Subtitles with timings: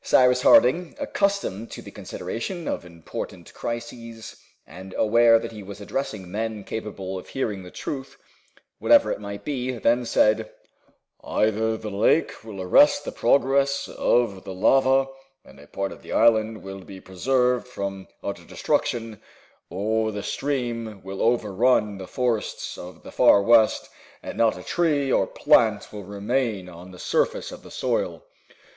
[0.00, 6.30] Cyrus Harding, accustomed to the consideration of important crises, and aware that he was addressing
[6.30, 8.16] men capable of hearing the truth,
[8.78, 10.52] whatever it might be, then said,
[11.24, 15.08] "Either the lake will arrest the progress of the lava,
[15.44, 19.20] and a part of the island will be preserved from utter destruction,
[19.68, 23.88] or the stream will overrun the forests of the Far West,
[24.22, 28.22] and not a tree or plant will remain on the surface of the soil.